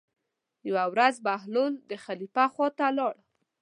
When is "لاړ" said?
2.97-3.15